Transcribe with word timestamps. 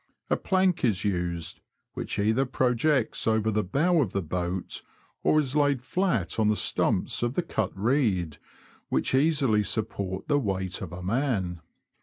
A 0.31 0.35
plank 0.35 0.83
is 0.83 1.05
used, 1.05 1.59
which 1.93 2.17
either 2.17 2.43
projects 2.47 3.27
over 3.27 3.51
the 3.51 3.63
bow 3.63 4.01
of 4.01 4.13
the 4.13 4.23
boat, 4.23 4.81
or 5.21 5.39
is 5.39 5.55
laid 5.55 5.83
flat 5.83 6.39
on 6.39 6.47
the 6.49 6.55
stumps 6.55 7.21
of 7.21 7.35
the 7.35 7.43
cut 7.43 7.71
reed, 7.77 8.39
which 8.89 9.13
easily 9.13 9.63
support 9.63 10.27
the 10.27 10.39
weight 10.39 10.81
of 10.81 10.91
a 10.91 11.03
man. 11.03 11.61